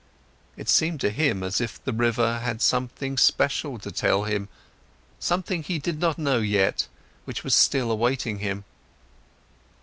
[0.57, 4.49] It seemed to him, as if the river had something special to tell him,
[5.19, 6.87] something he did not know yet,
[7.25, 8.63] which was still awaiting him.